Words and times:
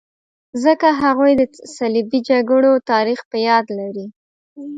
ځکه 0.63 0.87
هغوی 1.01 1.31
د 1.37 1.41
صلیبي 1.77 2.19
جګړو 2.29 2.73
تاریخ 2.91 3.19
په 3.29 3.37
یاد 3.47 3.65
لري. 3.79 4.07